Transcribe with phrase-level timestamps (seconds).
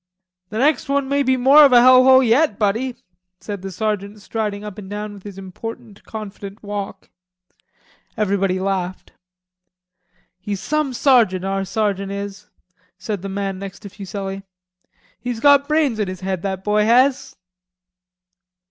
[0.49, 2.95] "The next one may be more of a hell hole yet, buddy,"
[3.39, 7.11] said the sergeant striding up and down with his important confident walk.
[8.17, 9.11] Everybody laughed.
[10.39, 12.49] "He's some sergeant, our sergeant is,"
[12.97, 14.41] said the man next to Fuselli.
[15.19, 17.35] "He's got brains in his head, that boy has."